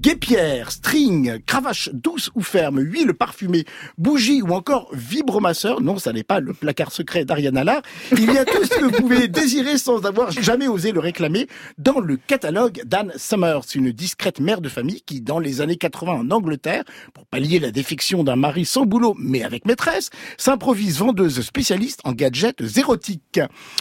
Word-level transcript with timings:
Guépière, 0.00 0.70
string, 0.70 1.40
cravache 1.44 1.90
douce 1.92 2.30
ou 2.36 2.40
ferme, 2.40 2.78
huile 2.78 3.14
parfumée, 3.14 3.64
bougie 3.96 4.42
ou 4.42 4.52
encore 4.52 4.88
vibromasseur, 4.92 5.80
non, 5.80 5.98
ça 5.98 6.12
n'est 6.12 6.22
pas 6.22 6.38
le 6.38 6.54
placard 6.54 6.92
secret 6.92 7.24
d'Ariane 7.24 7.56
Allard, 7.56 7.82
il 8.12 8.32
y 8.32 8.38
a 8.38 8.44
tout 8.44 8.62
ce 8.62 8.78
que 8.78 8.84
vous 8.84 8.92
pouvez 8.92 9.26
désirer 9.26 9.76
sans 9.76 10.06
avoir 10.06 10.30
jamais 10.30 10.68
osé 10.68 10.92
le 10.92 11.00
réclamer 11.00 11.48
dans 11.78 11.98
le 11.98 12.16
catalogue 12.16 12.80
d'Anne 12.86 13.12
Summers, 13.16 13.62
une 13.74 13.90
discrète 13.90 14.38
mère 14.38 14.60
de 14.60 14.68
famille 14.68 15.02
qui, 15.02 15.20
dans 15.20 15.40
les 15.40 15.62
années 15.62 15.76
80 15.76 16.12
en 16.12 16.30
Angleterre, 16.30 16.84
pour 17.12 17.26
pallier 17.26 17.58
la 17.58 17.72
défection 17.72 18.22
d'un 18.22 18.36
mari 18.36 18.66
sans 18.66 18.86
boulot 18.86 19.16
mais 19.18 19.42
avec 19.42 19.66
maîtresse, 19.66 20.10
s'improvise 20.36 20.98
vendeuse 20.98 21.40
spécialiste 21.40 22.02
en 22.04 22.12
gadgets 22.12 22.62
érotiques. 22.76 23.40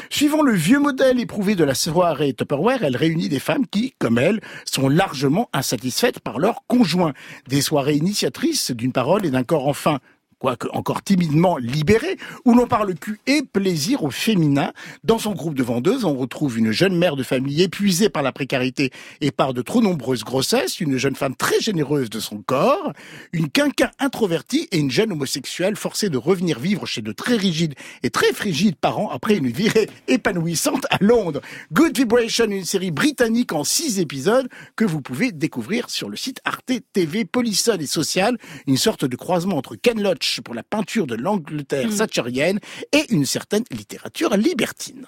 Suivant 0.09 0.41
le 0.41 0.55
vieux 0.55 0.79
modèle 0.79 1.19
éprouvé 1.19 1.53
de 1.53 1.63
la 1.63 1.75
soirée 1.75 2.33
Tupperware, 2.33 2.83
elle 2.83 2.97
réunit 2.97 3.29
des 3.29 3.39
femmes 3.39 3.67
qui, 3.67 3.93
comme 3.99 4.17
elle, 4.17 4.41
sont 4.65 4.89
largement 4.89 5.47
insatisfaites 5.53 6.07
par 6.19 6.39
leur 6.39 6.65
conjoint. 6.67 7.13
Des 7.47 7.61
soirées 7.61 7.95
initiatrices 7.95 8.71
d'une 8.71 8.91
parole 8.91 9.25
et 9.25 9.31
d'un 9.31 9.43
corps 9.43 9.67
enfin 9.67 9.99
quoique 10.39 10.67
encore 10.71 11.03
timidement 11.03 11.57
libéré, 11.57 12.17
où 12.45 12.53
l'on 12.53 12.67
parle 12.67 12.93
cul 12.95 13.19
et 13.25 13.41
plaisir 13.41 14.03
au 14.03 14.11
féminin. 14.11 14.71
Dans 15.03 15.19
son 15.19 15.31
groupe 15.31 15.55
de 15.55 15.63
vendeuses, 15.63 16.05
on 16.05 16.15
retrouve 16.15 16.57
une 16.57 16.71
jeune 16.71 16.95
mère 16.95 17.15
de 17.15 17.23
famille 17.23 17.63
épuisée 17.63 18.09
par 18.09 18.23
la 18.23 18.31
précarité 18.31 18.91
et 19.21 19.31
par 19.31 19.53
de 19.53 19.61
trop 19.61 19.81
nombreuses 19.81 20.23
grossesses, 20.23 20.79
une 20.79 20.97
jeune 20.97 21.15
femme 21.15 21.35
très 21.35 21.59
généreuse 21.59 22.09
de 22.09 22.19
son 22.19 22.37
corps, 22.37 22.93
une 23.33 23.49
quinquin 23.49 23.89
introvertie 23.99 24.67
et 24.71 24.77
une 24.77 24.91
jeune 24.91 25.11
homosexuelle 25.11 25.75
forcée 25.75 26.09
de 26.09 26.17
revenir 26.17 26.59
vivre 26.59 26.85
chez 26.85 27.01
de 27.01 27.11
très 27.11 27.35
rigides 27.35 27.75
et 28.03 28.09
très 28.09 28.31
frigides 28.33 28.75
parents 28.75 29.09
après 29.09 29.37
une 29.37 29.47
virée 29.47 29.89
épanouissante 30.07 30.85
à 30.89 30.97
Londres. 31.01 31.41
Good 31.73 31.97
Vibration, 31.97 32.45
une 32.45 32.65
série 32.65 32.91
britannique 32.91 33.53
en 33.53 33.63
six 33.63 33.99
épisodes 33.99 34.49
que 34.75 34.85
vous 34.85 35.01
pouvez 35.01 35.31
découvrir 35.31 35.89
sur 35.89 36.09
le 36.09 36.17
site 36.17 36.41
Arte 36.45 36.71
TV 36.93 37.25
Polisson 37.25 37.77
et 37.79 37.87
Social, 37.87 38.37
une 38.67 38.77
sorte 38.77 39.05
de 39.05 39.15
croisement 39.15 39.57
entre 39.57 39.75
Ken 39.75 40.01
Loach 40.01 40.26
pour 40.43 40.53
la 40.53 40.63
peinture 40.63 41.07
de 41.07 41.15
l'Angleterre 41.15 41.87
mm. 41.87 41.91
satchérienne 41.91 42.59
et 42.91 43.05
une 43.09 43.25
certaine 43.25 43.63
littérature 43.71 44.35
libertine. 44.37 45.05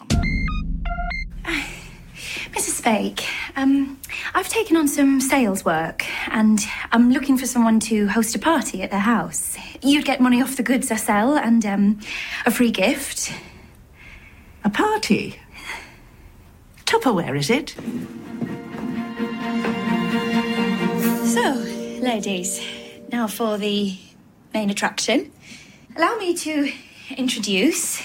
Mrs. 2.56 2.82
Fake, 2.82 3.26
um, 3.56 3.98
I've 4.34 4.50
taken 4.50 4.76
on 4.76 4.88
some 4.88 5.22
sales 5.22 5.64
work 5.64 6.06
and 6.32 6.60
I'm 6.92 7.12
looking 7.12 7.38
for 7.38 7.46
someone 7.46 7.80
to 7.82 8.08
host 8.08 8.36
a 8.36 8.40
party 8.40 8.82
at 8.82 8.92
the 8.92 9.00
house. 9.00 9.58
You'd 9.82 10.06
get 10.06 10.20
money 10.20 10.42
off 10.42 10.56
the 10.56 10.64
goods 10.64 10.92
I 10.92 10.96
sell 10.96 11.38
and 11.38 11.66
um, 11.66 12.00
a 12.46 12.52
free 12.52 12.72
gift. 12.72 13.32
A 14.64 14.70
party? 14.70 15.40
Tupperware, 16.86 17.38
is 17.38 17.50
it? 17.50 17.76
So, 21.30 21.54
ladies, 22.02 22.60
now 23.12 23.28
for 23.28 23.58
the 23.58 23.96
main 24.54 24.70
attraction. 24.70 25.32
Allow 25.96 26.18
me 26.18 26.36
to 26.36 26.72
introduce 27.18 28.02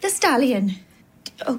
the 0.00 0.10
stallion. 0.10 0.72
Oh. 1.46 1.58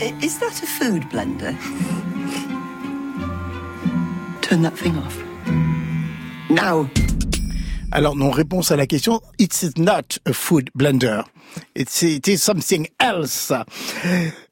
Is 0.00 0.38
that 0.38 0.62
a 0.62 0.66
food 0.66 1.02
blender? 1.04 1.54
Turn 4.42 4.62
that 4.62 4.76
thing 4.76 4.96
off. 4.98 5.16
Now. 6.50 6.90
Alors, 7.92 8.16
non, 8.16 8.30
réponse 8.30 8.70
à 8.72 8.76
la 8.76 8.86
question, 8.86 9.20
it's 9.38 9.64
not 9.76 10.18
a 10.26 10.32
food 10.32 10.70
blender. 10.74 11.22
It 11.76 12.26
is 12.26 12.38
something 12.38 12.88
else. 12.98 13.52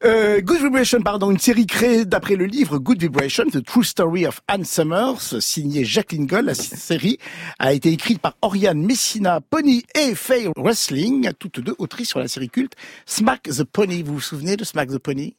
Euh, 0.05 0.41
Good 0.41 0.63
Vibration, 0.63 1.01
pardon, 1.01 1.31
une 1.31 1.39
série 1.39 1.67
créée 1.67 2.05
d'après 2.05 2.37
le 2.37 2.45
livre 2.47 2.79
Good 2.79 3.01
Vibration, 3.01 3.45
The 3.51 3.65
True 3.65 3.83
Story 3.83 4.27
of 4.27 4.41
Anne 4.47 4.65
Summers, 4.65 5.41
signé 5.41 5.85
Jacqueline 5.85 6.27
Gold. 6.27 6.47
La 6.47 6.55
série 6.55 7.19
a 7.59 7.73
été 7.73 7.91
écrite 7.91 8.21
par 8.21 8.37
Oriane 8.43 8.81
Messina, 8.85 9.41
Pony 9.41 9.83
et 9.97 10.15
Faye 10.15 10.49
Wrestling, 10.57 11.31
toutes 11.39 11.61
deux 11.61 11.75
autrices 11.79 12.11
sur 12.11 12.21
la 12.21 12.29
série 12.29 12.51
culte 12.51 12.75
Smack 13.07 13.43
the 13.45 13.65
Pony. 13.65 14.03
Vous 14.03 14.15
vous 14.15 14.21
souvenez 14.21 14.57
de 14.57 14.65
Smack 14.65 14.91
the 14.91 14.99
Pony? 14.99 15.35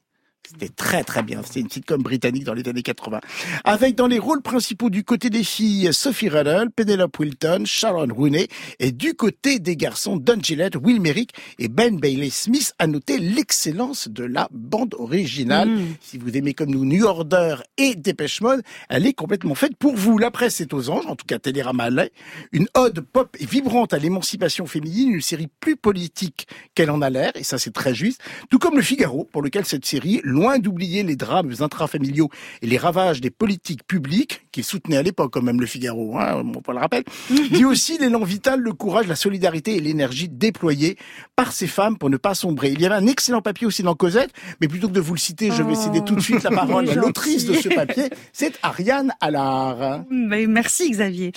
C'était 0.49 0.69
très 0.69 1.03
très 1.03 1.23
bien. 1.23 1.41
C'était 1.43 1.61
une 1.61 1.69
sitcom 1.69 2.01
britannique 2.01 2.43
dans 2.43 2.53
les 2.53 2.67
années 2.67 2.83
80. 2.83 3.21
Avec 3.63 3.95
dans 3.95 4.07
les 4.07 4.19
rôles 4.19 4.41
principaux 4.41 4.89
du 4.89 5.03
côté 5.03 5.29
des 5.29 5.43
filles 5.43 5.93
Sophie 5.93 6.29
Ruddle, 6.29 6.69
Penelope 6.75 7.17
Wilton, 7.17 7.63
Sharon 7.65 8.07
Rooney 8.13 8.47
et 8.79 8.91
du 8.91 9.13
côté 9.13 9.59
des 9.59 9.77
garçons 9.77 10.17
Don 10.17 10.39
Gillette, 10.41 10.75
Will 10.75 10.99
Merrick 10.99 11.31
et 11.59 11.69
Ben 11.69 11.97
Bailey 11.97 12.29
Smith. 12.29 12.73
À 12.77 12.87
noter 12.87 13.19
l'excellence 13.19 14.09
de 14.09 14.23
la 14.25 14.49
bande 14.51 14.95
originale. 14.95 15.69
Mm. 15.69 15.95
Si 16.01 16.17
vous 16.17 16.35
aimez 16.35 16.53
comme 16.53 16.71
nous 16.71 16.85
New 16.85 17.05
Order 17.05 17.57
et 17.77 17.95
Dépêche 17.95 18.41
Mode, 18.41 18.63
elle 18.89 19.07
est 19.07 19.13
complètement 19.13 19.55
faite 19.55 19.77
pour 19.77 19.95
vous. 19.95 20.17
La 20.17 20.31
presse 20.31 20.59
est 20.59 20.73
aux 20.73 20.89
anges, 20.89 21.05
en 21.07 21.15
tout 21.15 21.25
cas 21.25 21.39
Télérama 21.39 21.89
l'est. 21.89 22.11
Une 22.51 22.67
ode 22.73 22.99
pop 23.01 23.35
et 23.39 23.45
vibrante 23.45 23.93
à 23.93 23.97
l'émancipation 23.97 24.65
féminine, 24.65 25.13
une 25.13 25.21
série 25.21 25.47
plus 25.59 25.75
politique 25.75 26.47
qu'elle 26.75 26.91
en 26.91 27.01
a 27.01 27.09
l'air, 27.09 27.31
et 27.35 27.43
ça 27.43 27.57
c'est 27.57 27.73
très 27.73 27.93
juste. 27.93 28.21
Tout 28.49 28.59
comme 28.59 28.75
Le 28.75 28.81
Figaro, 28.81 29.23
pour 29.31 29.41
lequel 29.41 29.65
cette 29.65 29.85
série 29.85 30.21
loin 30.33 30.59
d'oublier 30.59 31.03
les 31.03 31.16
drames 31.16 31.53
intrafamiliaux 31.59 32.29
et 32.61 32.67
les 32.67 32.77
ravages 32.77 33.21
des 33.21 33.29
politiques 33.29 33.85
publiques, 33.88 34.41
qu'il 34.51 34.63
soutenait 34.63 34.97
à 34.97 35.03
l'époque 35.03 35.31
quand 35.31 35.41
même 35.41 35.61
le 35.61 35.66
Figaro, 35.66 36.17
hein, 36.17 36.44
on 36.44 36.71
le 36.71 36.79
rappelle, 36.79 37.03
dit 37.29 37.66
aussi 37.66 37.97
l'élan 37.97 38.23
vital, 38.23 38.59
le 38.59 38.73
courage, 38.73 39.07
la 39.07 39.16
solidarité 39.16 39.75
et 39.75 39.79
l'énergie 39.79 40.29
déployés 40.29 40.97
par 41.35 41.51
ces 41.51 41.67
femmes 41.67 41.97
pour 41.97 42.09
ne 42.09 42.17
pas 42.17 42.33
sombrer. 42.35 42.72
Il 42.72 42.81
y 42.81 42.85
avait 42.85 42.95
un 42.95 43.07
excellent 43.07 43.41
papier 43.41 43.67
aussi 43.67 43.83
dans 43.83 43.95
Cosette, 43.95 44.31
mais 44.59 44.67
plutôt 44.67 44.88
que 44.88 44.93
de 44.93 44.99
vous 44.99 45.13
le 45.13 45.19
citer, 45.19 45.51
je 45.51 45.63
vais 45.63 45.75
céder 45.75 46.01
tout 46.03 46.16
de 46.16 46.22
suite 46.22 46.43
la 46.43 46.51
parole 46.51 46.89
à 46.89 46.95
l'autrice 46.95 47.45
de 47.45 47.53
ce 47.53 47.69
papier, 47.69 48.09
c'est 48.31 48.53
Ariane 48.63 49.13
Allard. 49.22 50.03
merci 50.09 50.89
Xavier. 50.89 51.31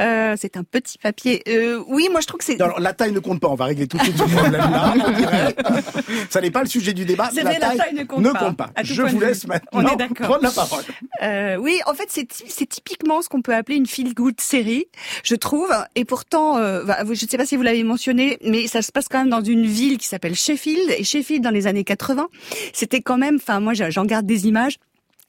Euh, 0.00 0.36
c'est 0.38 0.56
un 0.56 0.64
petit 0.64 0.98
papier. 0.98 1.42
Euh, 1.48 1.82
oui, 1.88 2.08
moi 2.10 2.20
je 2.20 2.26
trouve 2.26 2.38
que 2.38 2.44
c'est... 2.44 2.60
Alors 2.60 2.80
la 2.80 2.92
taille 2.92 3.12
ne 3.12 3.20
compte 3.20 3.40
pas, 3.40 3.48
on 3.48 3.54
va 3.54 3.66
régler 3.66 3.86
tout 3.86 3.96
de 3.96 4.02
suite 4.02 4.18
ce 4.18 4.22
problème-là, 4.22 4.94
Ça 6.30 6.40
n'est 6.40 6.50
pas 6.50 6.62
le 6.62 6.68
sujet 6.68 6.92
du 6.92 7.04
débat. 7.04 7.30
La 7.34 7.42
taille, 7.42 7.58
la 7.60 7.76
taille 7.76 7.94
ne 7.94 8.04
compte 8.04 8.22
pas. 8.50 8.70
Je 8.82 9.02
vous 9.02 9.20
laisse 9.20 9.46
maintenant 9.46 9.96
prendre 10.14 10.42
la 10.42 10.50
parole. 10.50 10.84
Euh, 11.22 11.56
oui, 11.56 11.80
en 11.86 11.94
fait, 11.94 12.08
c'est 12.10 12.66
typiquement 12.68 13.22
ce 13.22 13.28
qu'on 13.28 13.42
peut 13.42 13.54
appeler 13.54 13.76
une 13.76 13.86
feel-good 13.86 14.40
série, 14.40 14.86
je 15.24 15.34
trouve. 15.34 15.72
Et 15.94 16.04
pourtant, 16.04 16.58
euh, 16.58 16.82
je 17.04 17.10
ne 17.10 17.28
sais 17.28 17.36
pas 17.36 17.46
si 17.46 17.56
vous 17.56 17.62
l'avez 17.62 17.84
mentionné, 17.84 18.38
mais 18.44 18.66
ça 18.66 18.82
se 18.82 18.90
passe 18.92 19.08
quand 19.08 19.18
même 19.18 19.30
dans 19.30 19.42
une 19.42 19.66
ville 19.66 19.98
qui 19.98 20.08
s'appelle 20.08 20.34
Sheffield. 20.34 20.94
Et 20.98 21.04
Sheffield, 21.04 21.42
dans 21.42 21.50
les 21.50 21.66
années 21.66 21.84
80, 21.84 22.28
c'était 22.72 23.00
quand 23.00 23.18
même, 23.18 23.36
enfin 23.36 23.60
moi 23.60 23.72
j'en 23.74 24.04
garde 24.04 24.26
des 24.26 24.46
images, 24.46 24.78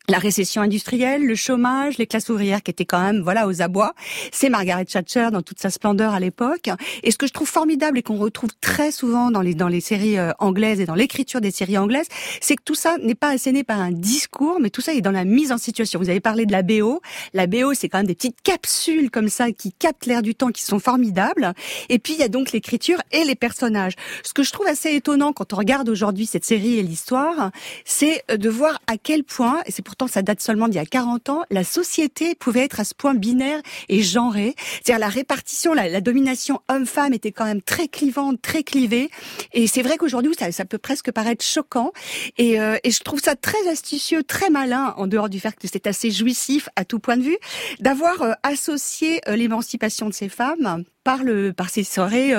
la 0.09 0.17
récession 0.17 0.61
industrielle, 0.61 1.25
le 1.25 1.35
chômage, 1.35 1.97
les 1.97 2.07
classes 2.07 2.27
ouvrières 2.27 2.61
qui 2.61 2.71
étaient 2.71 2.85
quand 2.85 3.01
même 3.01 3.21
voilà 3.21 3.47
aux 3.47 3.61
abois. 3.61 3.93
C'est 4.33 4.49
Margaret 4.49 4.83
Thatcher 4.83 5.29
dans 5.31 5.41
toute 5.41 5.59
sa 5.59 5.69
splendeur 5.69 6.13
à 6.13 6.19
l'époque. 6.19 6.69
Et 7.03 7.11
ce 7.11 7.17
que 7.17 7.25
je 7.25 7.31
trouve 7.31 7.47
formidable 7.47 7.97
et 7.97 8.03
qu'on 8.03 8.17
retrouve 8.17 8.49
très 8.59 8.91
souvent 8.91 9.31
dans 9.31 9.41
les 9.41 9.55
dans 9.55 9.69
les 9.69 9.79
séries 9.79 10.17
euh, 10.17 10.31
anglaises 10.39 10.81
et 10.81 10.85
dans 10.85 10.95
l'écriture 10.95 11.39
des 11.39 11.51
séries 11.51 11.77
anglaises, 11.77 12.07
c'est 12.41 12.57
que 12.57 12.63
tout 12.63 12.75
ça 12.75 12.97
n'est 13.01 13.15
pas 13.15 13.29
asséné 13.29 13.63
par 13.63 13.79
un 13.79 13.91
discours, 13.91 14.59
mais 14.59 14.69
tout 14.69 14.81
ça 14.81 14.93
est 14.93 14.99
dans 14.99 15.11
la 15.11 15.23
mise 15.23 15.53
en 15.53 15.57
situation. 15.57 15.99
Vous 15.99 16.09
avez 16.09 16.19
parlé 16.19 16.45
de 16.45 16.51
la 16.51 16.63
BO. 16.63 17.01
La 17.33 17.47
BO, 17.47 17.73
c'est 17.73 17.87
quand 17.87 17.99
même 17.99 18.07
des 18.07 18.15
petites 18.15 18.41
capsules 18.41 19.09
comme 19.09 19.29
ça 19.29 19.53
qui 19.53 19.71
captent 19.71 20.05
l'air 20.05 20.21
du 20.21 20.35
temps, 20.35 20.49
qui 20.49 20.63
sont 20.63 20.79
formidables. 20.79 21.53
Et 21.87 21.97
puis 21.97 22.13
il 22.13 22.19
y 22.19 22.23
a 22.23 22.27
donc 22.27 22.51
l'écriture 22.51 22.99
et 23.13 23.23
les 23.23 23.35
personnages. 23.35 23.93
Ce 24.23 24.33
que 24.33 24.43
je 24.43 24.51
trouve 24.51 24.67
assez 24.67 24.93
étonnant 24.93 25.31
quand 25.31 25.53
on 25.53 25.55
regarde 25.55 25.87
aujourd'hui 25.87 26.25
cette 26.25 26.43
série 26.43 26.77
et 26.77 26.83
l'histoire, 26.83 27.51
c'est 27.85 28.23
de 28.29 28.49
voir 28.49 28.81
à 28.87 28.97
quel 28.97 29.23
point, 29.23 29.61
et 29.65 29.71
c'est 29.71 29.81
pour 29.81 29.92
pourtant 29.93 30.07
ça 30.07 30.23
date 30.23 30.41
seulement 30.41 30.67
d'il 30.67 30.77
y 30.77 30.79
a 30.79 30.87
40 30.87 31.29
ans, 31.29 31.43
la 31.51 31.63
société 31.63 32.33
pouvait 32.33 32.61
être 32.61 32.79
à 32.79 32.83
ce 32.83 32.95
point 32.95 33.13
binaire 33.13 33.61
et 33.89 34.01
genrée. 34.01 34.55
C'est-à-dire 34.83 34.97
la 34.97 35.07
répartition, 35.07 35.75
la, 35.75 36.01
domination 36.01 36.61
homme-femme 36.67 37.13
était 37.13 37.31
quand 37.31 37.45
même 37.45 37.61
très 37.61 37.87
clivante, 37.87 38.41
très 38.41 38.63
clivée. 38.63 39.11
Et 39.51 39.67
c'est 39.67 39.83
vrai 39.83 39.97
qu'aujourd'hui, 39.97 40.33
ça, 40.33 40.51
ça, 40.51 40.65
peut 40.65 40.79
presque 40.79 41.11
paraître 41.11 41.45
choquant. 41.45 41.91
Et, 42.39 42.59
euh, 42.59 42.77
et, 42.83 42.89
je 42.89 43.03
trouve 43.03 43.19
ça 43.19 43.35
très 43.35 43.67
astucieux, 43.67 44.23
très 44.23 44.49
malin, 44.49 44.95
en 44.97 45.05
dehors 45.05 45.29
du 45.29 45.39
fait 45.39 45.55
que 45.55 45.67
c'est 45.71 45.85
assez 45.85 46.09
jouissif 46.09 46.69
à 46.75 46.85
tout 46.85 46.97
point 46.97 47.17
de 47.17 47.23
vue, 47.23 47.37
d'avoir 47.79 48.23
euh, 48.23 48.31
associé 48.41 49.21
euh, 49.29 49.35
l'émancipation 49.35 50.09
de 50.09 50.13
ces 50.15 50.27
femmes 50.27 50.85
par, 51.03 51.23
le, 51.23 51.53
par 51.53 51.69
ces 51.69 51.83
soirées 51.83 52.33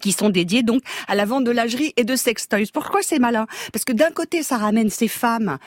qui 0.00 0.12
sont 0.12 0.30
dédiées 0.30 0.62
donc 0.62 0.82
à 1.08 1.14
la 1.14 1.24
vente 1.24 1.44
de 1.44 1.50
lingerie 1.50 1.92
et 1.96 2.04
de 2.04 2.16
sextoys. 2.16 2.70
Pourquoi 2.72 3.02
c'est 3.02 3.18
malin? 3.18 3.46
Parce 3.72 3.84
que 3.84 3.92
d'un 3.92 4.10
côté, 4.10 4.42
ça 4.42 4.56
ramène 4.56 4.88
ces 4.88 5.08
femmes 5.08 5.58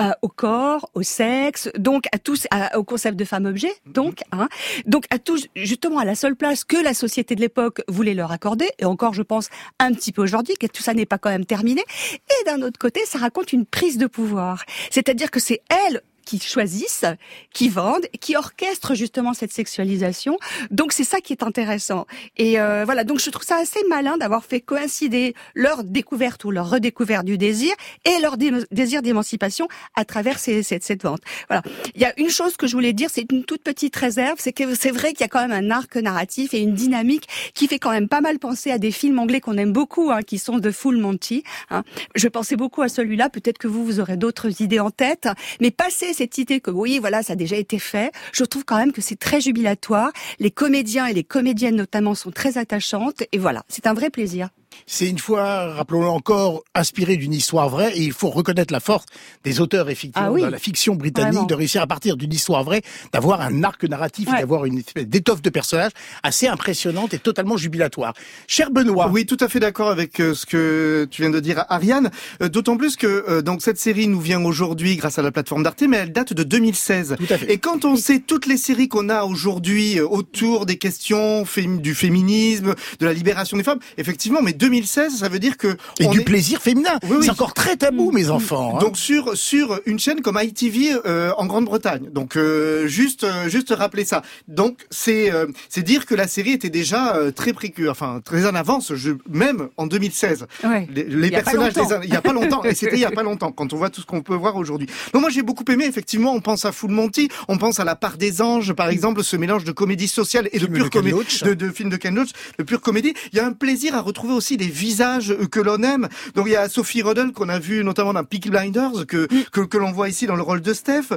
euh, 0.00 0.10
au 0.22 0.28
corps, 0.28 0.90
au 0.94 1.02
sexe, 1.02 1.70
donc 1.76 2.04
à 2.12 2.18
tous, 2.18 2.46
au 2.74 2.84
concept 2.84 3.18
de 3.18 3.24
femme-objet, 3.24 3.72
mhm. 3.86 3.92
donc, 3.92 4.20
hein, 4.32 4.48
donc 4.86 5.04
à 5.10 5.18
tous, 5.18 5.48
justement 5.56 5.98
à 5.98 6.04
la 6.04 6.14
seule 6.14 6.36
place 6.36 6.64
que 6.64 6.76
la 6.76 6.94
société 6.94 7.34
de 7.34 7.40
l'époque 7.40 7.82
voulait 7.88 8.14
leur 8.14 8.32
accorder, 8.32 8.68
et 8.78 8.84
encore, 8.84 9.14
je 9.14 9.22
pense, 9.22 9.48
un 9.78 9.92
petit 9.92 10.12
peu 10.12 10.22
aujourd'hui, 10.22 10.54
que 10.54 10.66
tout 10.66 10.82
ça 10.82 10.94
n'est 10.94 11.06
pas 11.06 11.18
quand 11.18 11.30
même 11.30 11.46
terminé. 11.46 11.82
Et 12.12 12.44
d'un 12.44 12.62
autre 12.62 12.78
côté, 12.78 13.00
ça 13.06 13.18
raconte 13.18 13.52
une 13.52 13.66
prise 13.66 13.98
de 13.98 14.06
pouvoir, 14.06 14.64
c'est-à-dire 14.90 15.30
que 15.30 15.40
c'est 15.40 15.62
elle 15.86 16.02
qui 16.28 16.38
choisissent, 16.40 17.06
qui 17.54 17.70
vendent, 17.70 18.06
qui 18.20 18.36
orchestrent 18.36 18.94
justement 18.94 19.32
cette 19.32 19.50
sexualisation. 19.50 20.36
Donc 20.70 20.92
c'est 20.92 21.04
ça 21.04 21.22
qui 21.22 21.32
est 21.32 21.42
intéressant. 21.42 22.06
Et 22.36 22.60
euh, 22.60 22.84
voilà, 22.84 23.02
donc 23.04 23.18
je 23.18 23.30
trouve 23.30 23.46
ça 23.46 23.56
assez 23.56 23.80
malin 23.88 24.18
d'avoir 24.18 24.44
fait 24.44 24.60
coïncider 24.60 25.34
leur 25.54 25.84
découverte 25.84 26.44
ou 26.44 26.50
leur 26.50 26.68
redécouverte 26.68 27.24
du 27.24 27.38
désir 27.38 27.72
et 28.04 28.20
leur 28.20 28.36
désir 28.36 29.00
d'émancipation 29.00 29.68
à 29.94 30.04
travers 30.04 30.38
cette, 30.38 31.02
vente. 31.02 31.22
Voilà. 31.48 31.62
Il 31.94 32.02
y 32.02 32.04
a 32.04 32.12
une 32.18 32.28
chose 32.28 32.58
que 32.58 32.66
je 32.66 32.74
voulais 32.74 32.92
dire, 32.92 33.08
c'est 33.10 33.24
une 33.32 33.44
toute 33.44 33.62
petite 33.62 33.96
réserve, 33.96 34.36
c'est 34.38 34.52
que 34.52 34.74
c'est 34.74 34.90
vrai 34.90 35.12
qu'il 35.12 35.20
y 35.20 35.24
a 35.24 35.28
quand 35.28 35.46
même 35.46 35.52
un 35.52 35.70
arc 35.70 35.96
narratif 35.96 36.52
et 36.52 36.58
une 36.58 36.74
dynamique 36.74 37.26
qui 37.54 37.68
fait 37.68 37.78
quand 37.78 37.90
même 37.90 38.08
pas 38.08 38.20
mal 38.20 38.38
penser 38.38 38.70
à 38.70 38.78
des 38.78 38.90
films 38.90 39.18
anglais 39.18 39.40
qu'on 39.40 39.56
aime 39.56 39.72
beaucoup, 39.72 40.10
hein, 40.10 40.20
qui 40.22 40.36
sont 40.36 40.58
de 40.58 40.70
Full 40.70 40.98
Monty. 40.98 41.42
Hein. 41.70 41.84
Je 42.14 42.28
pensais 42.28 42.56
beaucoup 42.56 42.82
à 42.82 42.90
celui-là. 42.90 43.30
Peut-être 43.30 43.56
que 43.56 43.66
vous, 43.66 43.82
vous 43.82 43.98
aurez 43.98 44.18
d'autres 44.18 44.60
idées 44.60 44.80
en 44.80 44.90
tête, 44.90 45.28
mais 45.62 45.70
passer 45.70 46.12
cette 46.18 46.36
idée 46.36 46.60
que 46.60 46.72
oui, 46.72 46.98
voilà, 46.98 47.22
ça 47.22 47.34
a 47.34 47.36
déjà 47.36 47.54
été 47.54 47.78
fait, 47.78 48.10
je 48.32 48.42
trouve 48.42 48.64
quand 48.64 48.76
même 48.76 48.90
que 48.90 49.00
c'est 49.00 49.18
très 49.18 49.40
jubilatoire. 49.40 50.10
Les 50.40 50.50
comédiens 50.50 51.06
et 51.06 51.14
les 51.14 51.22
comédiennes 51.22 51.76
notamment 51.76 52.16
sont 52.16 52.32
très 52.32 52.58
attachantes, 52.58 53.22
et 53.30 53.38
voilà, 53.38 53.62
c'est 53.68 53.86
un 53.86 53.94
vrai 53.94 54.10
plaisir. 54.10 54.48
C'est 54.86 55.08
une 55.08 55.18
fois, 55.18 55.74
rappelons-le 55.74 56.08
encore, 56.08 56.62
inspiré 56.74 57.16
d'une 57.16 57.34
histoire 57.34 57.68
vraie 57.68 57.96
et 57.96 58.02
il 58.02 58.12
faut 58.12 58.30
reconnaître 58.30 58.72
la 58.72 58.80
force 58.80 59.06
des 59.44 59.60
auteurs 59.60 59.90
effectivement 59.90 60.34
ah 60.36 60.46
de 60.46 60.50
la 60.50 60.58
fiction 60.58 60.94
britannique 60.94 61.46
de 61.46 61.54
réussir 61.54 61.82
à 61.82 61.86
partir 61.86 62.16
d'une 62.16 62.32
histoire 62.32 62.64
vraie 62.64 62.82
d'avoir 63.12 63.40
un 63.40 63.64
arc 63.64 63.84
narratif 63.84 64.28
et 64.28 64.40
d'avoir 64.40 64.64
une 64.64 64.78
espèce 64.78 65.06
d'étoffe 65.06 65.42
de 65.42 65.50
personnages 65.50 65.92
assez 66.22 66.46
impressionnante 66.46 67.14
et 67.14 67.18
totalement 67.18 67.56
jubilatoire. 67.56 68.14
Cher 68.46 68.70
Benoît. 68.70 69.10
Oui, 69.12 69.26
tout 69.26 69.36
à 69.40 69.48
fait 69.48 69.60
d'accord 69.60 69.90
avec 69.90 70.20
euh, 70.20 70.34
ce 70.34 70.46
que 70.46 71.06
tu 71.10 71.22
viens 71.22 71.30
de 71.30 71.40
dire 71.40 71.64
Ariane, 71.68 72.10
euh, 72.42 72.48
d'autant 72.48 72.76
plus 72.76 72.96
que 72.96 73.06
euh, 73.06 73.42
donc 73.42 73.62
cette 73.62 73.78
série 73.78 74.08
nous 74.08 74.20
vient 74.20 74.44
aujourd'hui 74.44 74.96
grâce 74.96 75.18
à 75.18 75.22
la 75.22 75.32
plateforme 75.32 75.62
d'Arte 75.62 75.82
mais 75.82 75.98
elle 75.98 76.12
date 76.12 76.32
de 76.32 76.42
2016. 76.42 77.16
Tout 77.18 77.32
à 77.32 77.38
fait. 77.38 77.52
Et 77.52 77.58
quand 77.58 77.84
on 77.84 77.96
sait 77.96 78.20
toutes 78.20 78.46
les 78.46 78.56
séries 78.56 78.88
qu'on 78.88 79.08
a 79.08 79.24
aujourd'hui 79.24 80.00
autour 80.00 80.66
des 80.66 80.76
questions 80.76 81.44
du 81.80 81.94
féminisme, 81.94 82.74
de 82.98 83.06
la 83.06 83.12
libération 83.12 83.56
des 83.56 83.62
femmes, 83.62 83.78
effectivement 83.96 84.42
mais 84.42 84.52
2016, 84.52 84.67
ça 84.86 85.28
veut 85.28 85.38
dire 85.38 85.56
que 85.56 85.76
et 85.98 86.06
du 86.08 86.22
plaisir 86.22 86.60
féminin. 86.60 86.98
c'est 87.22 87.30
encore 87.30 87.54
très 87.54 87.76
tabou, 87.76 88.10
mes 88.12 88.30
enfants. 88.30 88.76
Hein. 88.76 88.80
Donc 88.80 88.96
sur 88.96 89.36
sur 89.36 89.80
une 89.86 89.98
chaîne 89.98 90.20
comme 90.20 90.38
ITV 90.40 91.00
euh, 91.06 91.32
en 91.36 91.46
Grande-Bretagne. 91.46 92.10
Donc 92.12 92.36
euh, 92.36 92.86
juste 92.86 93.24
euh, 93.24 93.48
juste 93.48 93.72
rappeler 93.76 94.04
ça. 94.04 94.22
Donc 94.46 94.86
c'est 94.90 95.32
c'est 95.68 95.82
dire 95.82 96.06
que 96.06 96.14
la 96.14 96.28
série 96.28 96.52
était 96.52 96.70
déjà 96.70 97.16
très 97.34 97.52
précure, 97.52 97.90
enfin 97.90 98.20
très 98.24 98.46
en 98.46 98.54
avance, 98.54 98.94
je, 98.94 99.12
même 99.28 99.68
en 99.76 99.86
2016. 99.86 100.46
Les, 100.94 101.30
personnages, 101.30 101.72
il 102.04 102.10
y 102.10 102.16
a 102.16 102.22
pas 102.22 102.32
longtemps, 102.32 102.62
et 102.64 102.74
c'était 102.74 102.96
il 102.96 103.00
y 103.00 103.04
a 103.04 103.10
pas 103.18 103.22
longtemps. 103.22 103.52
Quand 103.52 103.72
on 103.72 103.76
voit 103.76 103.90
tout 103.90 104.00
ce 104.00 104.06
qu'on 104.06 104.22
peut 104.22 104.34
voir 104.34 104.56
aujourd'hui. 104.56 104.88
Donc 105.12 105.22
moi 105.22 105.30
j'ai 105.30 105.42
beaucoup 105.42 105.64
aimé. 105.70 105.84
Effectivement, 105.86 106.32
on 106.32 106.40
pense 106.40 106.64
à 106.64 106.72
Full 106.72 106.90
Monty, 106.90 107.28
on 107.48 107.56
pense 107.56 107.80
à 107.80 107.84
La 107.84 107.96
Part 107.96 108.16
des 108.16 108.42
Anges, 108.42 108.72
par 108.72 108.88
exemple, 108.88 109.22
ce 109.22 109.36
mélange 109.36 109.64
de 109.64 109.72
comédie 109.72 110.08
sociale 110.08 110.48
et 110.52 110.58
de 110.58 110.66
pure 110.66 110.90
comédie, 110.90 111.40
de, 111.42 111.54
de 111.54 111.70
film 111.70 111.90
de 111.90 111.96
Ken 111.96 112.14
Loach, 112.14 112.30
de 112.58 112.64
pure 112.64 112.80
comédie. 112.80 113.14
Il 113.32 113.38
y 113.38 113.40
a 113.40 113.46
un 113.46 113.52
plaisir 113.52 113.94
à 113.94 114.00
retrouver 114.00 114.34
aussi 114.34 114.56
des 114.58 114.68
visages 114.68 115.34
que 115.50 115.60
l'on 115.60 115.82
aime. 115.82 116.08
Donc 116.34 116.46
il 116.46 116.52
y 116.52 116.56
a 116.56 116.68
Sophie 116.68 117.02
Rodel 117.02 117.32
qu'on 117.32 117.48
a 117.48 117.58
vu 117.58 117.82
notamment 117.82 118.12
dans 118.12 118.24
Peaky 118.24 118.50
Blinders 118.50 119.06
que 119.06 119.26
que, 119.50 119.62
que 119.62 119.78
l'on 119.78 119.92
voit 119.92 120.08
ici 120.08 120.26
dans 120.26 120.36
le 120.36 120.42
rôle 120.42 120.60
de 120.60 120.74
Steph 120.74 121.16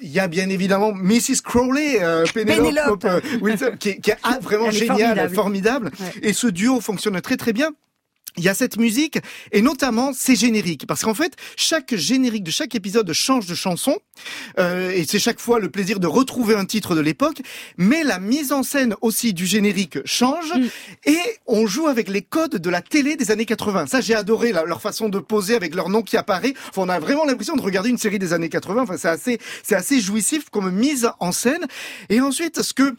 il 0.00 0.10
y 0.10 0.20
a 0.20 0.28
bien 0.28 0.50
évidemment 0.50 0.92
Mrs. 0.92 1.40
Crowley, 1.42 2.02
euh, 2.02 2.24
Penelope, 2.34 3.04
euh, 3.04 3.20
qui, 3.78 3.88
est, 3.90 4.00
qui, 4.00 4.10
est 4.10 4.18
vraiment 4.42 4.70
génial, 4.70 5.30
formidable. 5.30 5.90
Et 6.22 6.32
ce 6.32 6.46
duo 6.46 6.80
fonctionne 6.80 7.18
très 7.20 7.36
très 7.36 7.52
bien 7.52 7.70
il 8.36 8.44
y 8.44 8.48
a 8.48 8.54
cette 8.54 8.76
musique 8.76 9.18
et 9.52 9.62
notamment 9.62 10.12
ces 10.12 10.36
génériques 10.36 10.86
parce 10.86 11.02
qu'en 11.02 11.14
fait 11.14 11.34
chaque 11.56 11.94
générique 11.94 12.44
de 12.44 12.50
chaque 12.50 12.74
épisode 12.74 13.12
change 13.12 13.46
de 13.46 13.54
chanson 13.54 13.96
euh, 14.58 14.90
et 14.90 15.04
c'est 15.04 15.18
chaque 15.18 15.40
fois 15.40 15.58
le 15.58 15.70
plaisir 15.70 16.00
de 16.00 16.06
retrouver 16.06 16.54
un 16.54 16.64
titre 16.64 16.94
de 16.94 17.00
l'époque. 17.00 17.42
Mais 17.76 18.04
la 18.04 18.18
mise 18.18 18.52
en 18.52 18.62
scène 18.62 18.94
aussi 19.00 19.32
du 19.32 19.46
générique 19.46 19.98
change 20.04 20.52
mm. 20.54 20.66
et 21.06 21.18
on 21.46 21.66
joue 21.66 21.86
avec 21.86 22.08
les 22.08 22.22
codes 22.22 22.56
de 22.56 22.70
la 22.70 22.82
télé 22.82 23.16
des 23.16 23.30
années 23.30 23.46
80 23.46 23.86
ça 23.86 24.00
j'ai 24.00 24.14
adoré 24.14 24.52
leur 24.52 24.80
façon 24.80 25.08
de 25.08 25.18
poser 25.18 25.54
avec 25.54 25.74
leur 25.74 25.88
nom 25.88 26.02
qui 26.02 26.16
apparaît. 26.16 26.54
Enfin, 26.70 26.82
on 26.82 26.88
a 26.88 26.98
vraiment 26.98 27.24
l'impression 27.24 27.56
de 27.56 27.62
regarder 27.62 27.90
une 27.90 27.98
série 27.98 28.18
des 28.18 28.32
années 28.32 28.48
80 28.48 28.82
enfin 28.82 28.96
c'est 28.96 29.08
assez 29.08 29.38
c'est 29.62 29.76
assez 29.76 30.00
jouissif 30.00 30.50
comme 30.50 30.70
mise 30.70 31.08
en 31.20 31.32
scène. 31.32 31.66
Et 32.08 32.20
ensuite 32.20 32.62
ce 32.62 32.72
que 32.72 32.94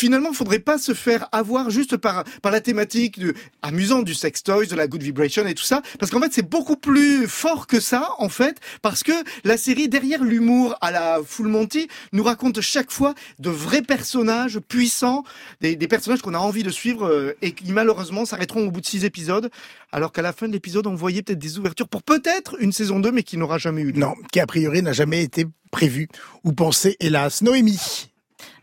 finalement, 0.00 0.30
il 0.30 0.36
faudrait 0.36 0.58
pas 0.60 0.78
se 0.78 0.94
faire 0.94 1.28
avoir 1.30 1.70
juste 1.70 1.96
par 1.98 2.24
par 2.42 2.50
la 2.50 2.60
thématique 2.60 3.18
de, 3.18 3.34
amusante 3.62 4.04
du 4.04 4.14
sex 4.14 4.42
toys, 4.42 4.66
de 4.66 4.74
la 4.74 4.86
good 4.86 5.02
vibration 5.02 5.46
et 5.46 5.54
tout 5.54 5.62
ça, 5.62 5.82
parce 5.98 6.10
qu'en 6.10 6.20
fait, 6.20 6.32
c'est 6.32 6.48
beaucoup 6.48 6.76
plus 6.76 7.26
fort 7.28 7.66
que 7.66 7.80
ça, 7.80 8.10
en 8.18 8.30
fait, 8.30 8.58
parce 8.80 9.02
que 9.02 9.12
la 9.44 9.56
série 9.56 9.88
derrière 9.88 10.24
l'humour 10.24 10.74
à 10.80 10.90
la 10.90 11.18
Full 11.24 11.48
Monty 11.48 11.88
nous 12.12 12.22
raconte 12.22 12.60
chaque 12.62 12.90
fois 12.90 13.14
de 13.38 13.50
vrais 13.50 13.82
personnages 13.82 14.58
puissants, 14.58 15.22
des, 15.60 15.76
des 15.76 15.88
personnages 15.88 16.22
qu'on 16.22 16.34
a 16.34 16.38
envie 16.38 16.62
de 16.62 16.70
suivre 16.70 17.06
euh, 17.06 17.36
et 17.42 17.52
qui 17.52 17.70
malheureusement 17.72 18.24
s'arrêteront 18.24 18.66
au 18.66 18.70
bout 18.70 18.80
de 18.80 18.86
six 18.86 19.04
épisodes, 19.04 19.50
alors 19.92 20.12
qu'à 20.12 20.22
la 20.22 20.32
fin 20.32 20.48
de 20.48 20.52
l'épisode, 20.52 20.86
on 20.86 20.94
voyait 20.94 21.22
peut-être 21.22 21.38
des 21.38 21.58
ouvertures 21.58 21.88
pour 21.88 22.02
peut-être 22.02 22.56
une 22.60 22.72
saison 22.72 23.00
2, 23.00 23.12
mais 23.12 23.22
qui 23.22 23.36
n'aura 23.36 23.58
jamais 23.58 23.82
eu 23.82 23.92
lieu. 23.92 24.00
Non, 24.00 24.14
qui 24.32 24.40
a 24.40 24.46
priori 24.46 24.82
n'a 24.82 24.92
jamais 24.92 25.22
été 25.22 25.46
prévu 25.70 26.08
ou 26.42 26.52
pensé, 26.52 26.96
hélas. 27.00 27.42
Noémie. 27.42 28.09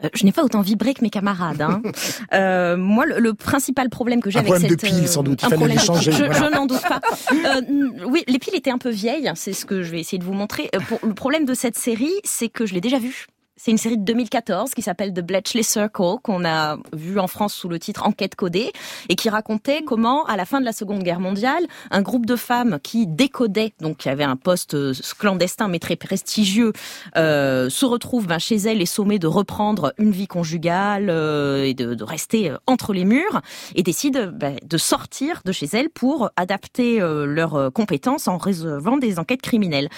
Euh, 0.03 0.09
je 0.13 0.25
n'ai 0.25 0.31
pas 0.31 0.43
autant 0.43 0.61
vibré 0.61 0.93
que 0.93 1.01
mes 1.01 1.09
camarades. 1.09 1.61
Hein. 1.61 1.81
euh, 2.33 2.77
moi, 2.77 3.05
le, 3.05 3.33
principal 3.33 3.89
problème 3.89 4.21
que 4.21 4.29
j'ai 4.29 4.39
avec 4.39 4.53
cette... 4.53 4.63
Un 4.63 4.67
problème 4.67 4.95
de 4.95 4.99
pile, 4.99 5.07
sans 5.07 5.23
doute. 5.23 5.41
Il 5.43 5.49
fallait 5.49 5.67
les 5.67 5.77
changer. 5.77 6.11
Je, 6.11 6.31
je 6.31 6.53
n'en 6.53 6.65
doute 6.65 6.81
pas. 6.81 7.01
Euh, 7.45 7.61
oui, 8.07 8.23
les 8.27 8.39
piles 8.39 8.55
étaient 8.55 8.71
un 8.71 8.77
peu 8.77 8.89
vieilles. 8.89 9.31
C'est 9.35 9.53
ce 9.53 9.65
que 9.65 9.83
je 9.83 9.91
vais 9.91 9.99
essayer 9.99 10.17
de 10.17 10.23
vous 10.23 10.33
montrer. 10.33 10.69
Euh, 10.75 10.79
pour, 10.79 10.99
le 11.03 11.13
problème 11.13 11.45
de 11.45 11.53
cette 11.53 11.77
série, 11.77 12.13
c'est 12.23 12.49
que 12.49 12.65
je 12.65 12.73
l'ai 12.73 12.81
déjà 12.81 12.99
vue. 12.99 13.27
C'est 13.59 13.71
une 13.71 13.79
série 13.79 13.97
de 13.97 14.03
2014 14.03 14.75
qui 14.75 14.83
s'appelle 14.83 15.13
The 15.13 15.21
Bletchley 15.21 15.63
Circle, 15.63 16.17
qu'on 16.21 16.45
a 16.45 16.77
vu 16.93 17.17
en 17.17 17.25
France 17.25 17.55
sous 17.55 17.67
le 17.67 17.79
titre 17.79 18.05
Enquête 18.05 18.35
codée, 18.35 18.71
et 19.09 19.15
qui 19.15 19.29
racontait 19.29 19.81
comment, 19.81 20.25
à 20.25 20.37
la 20.37 20.45
fin 20.45 20.59
de 20.59 20.65
la 20.65 20.73
Seconde 20.73 21.01
Guerre 21.01 21.19
mondiale, 21.19 21.65
un 21.89 22.03
groupe 22.03 22.27
de 22.27 22.35
femmes 22.35 22.77
qui 22.83 23.07
décodaient, 23.07 23.73
donc 23.81 23.97
qui 23.97 24.09
avait 24.09 24.23
un 24.23 24.35
poste 24.35 24.75
euh, 24.75 24.93
clandestin 25.17 25.67
mais 25.67 25.79
très 25.79 25.95
prestigieux, 25.95 26.71
euh, 27.15 27.67
se 27.71 27.85
retrouvent 27.85 28.27
ben, 28.27 28.37
chez 28.37 28.57
elles 28.57 28.79
et 28.79 28.85
sommées 28.85 29.17
de 29.17 29.27
reprendre 29.27 29.91
une 29.97 30.11
vie 30.11 30.27
conjugale 30.27 31.09
euh, 31.09 31.63
et 31.63 31.73
de, 31.73 31.95
de, 31.95 32.03
rester 32.03 32.51
euh, 32.51 32.57
entre 32.67 32.93
les 32.93 33.05
murs, 33.05 33.41
et 33.73 33.81
décident 33.81 34.27
ben, 34.31 34.55
de 34.63 34.77
sortir 34.77 35.41
de 35.45 35.51
chez 35.51 35.67
elles 35.73 35.89
pour 35.89 36.29
adapter 36.35 36.99
leurs 36.99 37.71
compétences 37.73 38.27
en 38.27 38.37
résolvant 38.37 38.97
des 38.97 39.17
enquêtes 39.17 39.41
criminelles. 39.41 39.89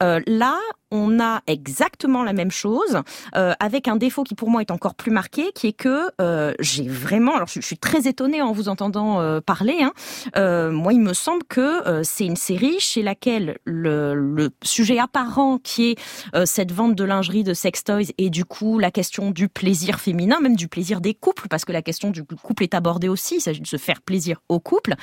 là, 0.00 0.56
on 0.90 1.20
a 1.20 1.42
exactement 1.46 2.24
la 2.24 2.32
même 2.32 2.50
chose, 2.50 3.02
euh, 3.36 3.52
avec 3.60 3.88
un 3.88 3.96
défaut 3.96 4.24
qui 4.24 4.34
pour 4.34 4.50
moi 4.50 4.60
est 4.60 4.70
encore 4.70 4.94
plus 4.94 5.10
marqué, 5.10 5.50
qui 5.54 5.68
est 5.68 5.72
que 5.72 6.10
euh, 6.20 6.54
j'ai 6.60 6.86
vraiment, 6.88 7.34
alors 7.34 7.48
je, 7.48 7.60
suis 7.60 7.78
très 7.78 8.08
étonnée 8.08 8.40
en 8.40 8.52
vous 8.52 8.68
entendant 8.68 9.20
euh, 9.20 9.40
parler, 9.40 9.82
hein, 9.82 9.92
moi 10.70 10.92
il 10.92 11.00
me 11.00 11.12
semble 11.12 11.44
que 11.44 12.02
c'est 12.02 12.24
une 12.24 12.36
série 12.36 12.80
chez 12.80 13.02
laquelle 13.02 13.58
le, 13.64 14.14
le 14.14 14.50
sujet 14.62 14.98
apparent 14.98 15.58
qui 15.58 15.90
est 15.90 16.46
cette 16.46 16.72
vente 16.72 16.94
de 16.94 17.04
lingerie, 17.04 17.44
de 17.44 17.54
sex 17.54 17.84
toys, 17.84 18.12
et 18.16 18.30
du 18.30 18.44
coup 18.44 18.78
la 18.78 18.90
question 18.90 19.30
du 19.30 19.48
plaisir 19.48 20.00
féminin, 20.00 20.38
même 20.40 20.56
du 20.56 20.68
plaisir 20.68 21.00
des 21.00 21.14
couples, 21.14 21.48
parce 21.48 21.64
que 21.64 21.72
la 21.72 21.82
question 21.82 22.10
du 22.10 22.24
couple 22.24 22.62
est 22.62 22.74
abordée 22.74 23.08
aussi, 23.08 23.36
il 23.36 23.40
s'agit 23.40 23.60
de 23.60 23.66
se 23.66 23.76
faire 23.76 24.00
plaisir 24.00 24.40
au 24.48 24.60
couple, 24.60 24.94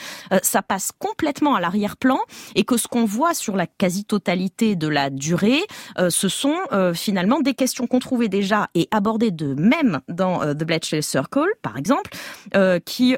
ça 0.41 0.61
passe 0.61 0.91
complètement 0.97 1.55
à 1.55 1.61
l'arrière-plan, 1.61 2.19
et 2.55 2.63
que 2.63 2.77
ce 2.77 2.87
qu'on 2.87 3.05
voit 3.05 3.33
sur 3.33 3.55
la 3.55 3.67
quasi-totalité 3.67 4.75
de 4.75 4.87
la 4.87 5.09
durée, 5.09 5.61
euh, 5.97 6.09
ce 6.09 6.29
sont 6.29 6.55
euh, 6.71 6.93
finalement 6.93 7.39
des 7.39 7.53
questions 7.53 7.87
qu'on 7.87 7.99
trouvait 7.99 8.29
déjà 8.29 8.67
et 8.75 8.87
abordées 8.91 9.31
de 9.31 9.53
même 9.53 9.99
dans 10.07 10.41
euh, 10.41 10.53
The 10.53 10.63
Bletchley 10.63 11.01
Circle, 11.01 11.49
par 11.61 11.77
exemple, 11.77 12.11
qui, 12.85 13.15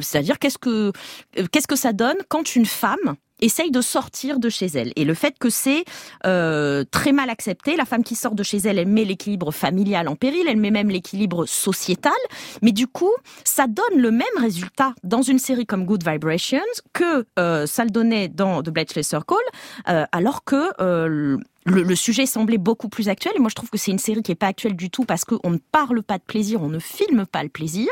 c'est-à-dire 0.00 0.38
qu'est-ce 0.38 0.58
que 0.58 0.92
qu'est-ce 1.50 1.66
que 1.66 1.76
ça 1.76 1.92
donne 1.92 2.16
quand 2.28 2.56
une 2.56 2.66
femme 2.66 3.16
essaye 3.40 3.70
de 3.70 3.80
sortir 3.80 4.38
de 4.38 4.48
chez 4.48 4.66
elle? 4.66 4.92
Et 4.96 5.04
le 5.04 5.14
fait 5.14 5.34
que 5.38 5.50
c'est 5.50 5.84
très 6.22 7.12
mal 7.12 7.30
accepté, 7.30 7.76
la 7.76 7.84
femme 7.84 8.04
qui 8.04 8.14
sort 8.14 8.34
de 8.34 8.42
chez 8.42 8.58
elle, 8.58 8.78
elle 8.78 8.88
met 8.88 9.04
l'équilibre 9.04 9.52
familial 9.52 10.08
en 10.08 10.16
péril, 10.16 10.46
elle 10.48 10.58
met 10.58 10.70
même 10.70 10.90
l'équilibre 10.90 11.46
sociétal, 11.46 12.12
mais 12.62 12.72
du 12.72 12.86
coup, 12.86 13.12
ça 13.44 13.66
donne 13.66 14.00
le 14.00 14.10
même 14.10 14.26
résultat 14.38 14.94
dans 15.02 15.22
une 15.22 15.38
série 15.38 15.66
comme 15.66 15.84
Good 15.84 16.08
Vibrations 16.08 16.60
que 16.92 17.26
ça 17.66 17.84
le 17.84 17.90
donnait 17.90 18.28
dans 18.28 18.62
The 18.62 18.70
Bletchley 18.70 19.02
Circle, 19.02 19.34
alors 19.84 20.44
que 20.44 21.38
le, 21.64 21.94
sujet 21.94 22.26
semblait 22.26 22.58
beaucoup 22.58 22.88
plus 22.88 23.08
actuel. 23.08 23.34
Et 23.36 23.38
moi, 23.38 23.48
je 23.48 23.54
trouve 23.54 23.70
que 23.70 23.78
c'est 23.78 23.90
une 23.90 23.98
série 23.98 24.22
qui 24.22 24.32
est 24.32 24.36
pas 24.36 24.48
actuelle 24.48 24.76
du 24.76 24.90
tout 24.90 25.04
parce 25.04 25.24
qu'on 25.24 25.50
ne 25.50 25.58
parle 25.58 26.02
pas 26.02 26.18
de 26.18 26.22
plaisir, 26.22 26.62
on 26.62 26.68
ne 26.68 26.78
filme 26.78 27.26
pas 27.26 27.42
le 27.42 27.48
plaisir. 27.48 27.88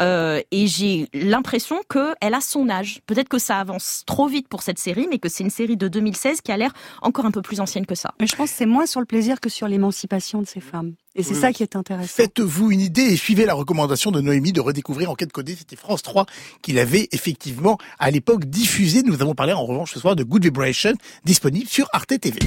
Euh, 0.00 0.40
et 0.50 0.66
j'ai 0.66 1.08
l'impression 1.12 1.80
qu'elle 1.88 2.34
a 2.34 2.40
son 2.40 2.68
âge. 2.68 3.00
Peut-être 3.06 3.28
que 3.28 3.38
ça 3.38 3.58
avance 3.58 4.04
trop 4.06 4.26
vite 4.26 4.48
pour 4.48 4.62
cette 4.62 4.78
série, 4.78 5.06
mais 5.10 5.18
que 5.18 5.28
c'est 5.28 5.44
une 5.44 5.50
série 5.50 5.76
de 5.76 5.88
2016 5.88 6.40
qui 6.40 6.52
a 6.52 6.56
l'air 6.56 6.72
encore 7.02 7.26
un 7.26 7.30
peu 7.30 7.42
plus 7.42 7.60
ancienne 7.60 7.86
que 7.86 7.94
ça. 7.94 8.14
Mais 8.20 8.26
je 8.26 8.36
pense 8.36 8.50
que 8.50 8.56
c'est 8.56 8.66
moins 8.66 8.86
sur 8.86 9.00
le 9.00 9.06
plaisir 9.06 9.40
que 9.40 9.48
sur 9.48 9.68
l'émancipation 9.68 10.40
de 10.40 10.46
ces 10.46 10.60
femmes. 10.60 10.94
Et 11.16 11.22
c'est 11.22 11.34
ça 11.34 11.52
qui 11.52 11.62
est 11.62 11.74
intéressant. 11.74 12.12
Faites-vous 12.14 12.70
une 12.70 12.80
idée 12.80 13.02
et 13.02 13.16
suivez 13.16 13.44
la 13.44 13.54
recommandation 13.54 14.12
de 14.12 14.20
Noémie 14.20 14.52
de 14.52 14.60
redécouvrir 14.60 15.10
Enquête 15.10 15.32
codée. 15.32 15.56
C'était 15.56 15.76
France 15.76 16.02
3 16.02 16.26
qui 16.62 16.72
l'avait 16.72 17.08
effectivement 17.12 17.78
à 17.98 18.10
l'époque 18.10 18.44
diffusé. 18.44 19.02
Nous 19.02 19.20
avons 19.20 19.34
parlé 19.34 19.52
en 19.52 19.64
revanche 19.64 19.92
ce 19.92 20.00
soir 20.00 20.14
de 20.14 20.22
Good 20.22 20.44
Vibration, 20.44 20.94
disponible 21.24 21.68
sur 21.68 21.88
Arte 21.92 22.18
TV. 22.20 22.38